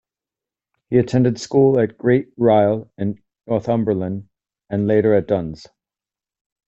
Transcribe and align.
He 0.89 0.97
attended 0.97 1.39
school 1.39 1.79
at 1.79 1.95
Great 1.99 2.31
Ryle 2.35 2.89
in 2.97 3.21
Northumberland, 3.45 4.29
and 4.67 4.87
later 4.87 5.13
at 5.13 5.27
Duns. 5.27 5.67